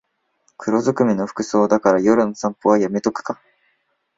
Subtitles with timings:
[0.57, 3.39] 黒ずくめの服装だから夜の散歩はやめとくか